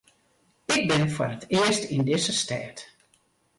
Ik 0.75 0.83
bin 0.89 1.05
foar 1.15 1.31
it 1.35 1.43
earst 1.59 1.83
yn 1.95 2.03
dizze 2.07 2.33
stêd. 2.41 2.77